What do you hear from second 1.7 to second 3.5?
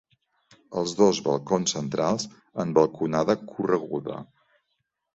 centrals en balconada